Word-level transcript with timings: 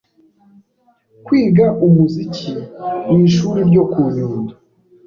kwiga 1.25 1.65
umuziki 1.85 2.51
mu 3.07 3.17
ishuri 3.27 3.59
ryo 3.69 3.83
ku 3.91 4.01
Nyundo 4.13 4.53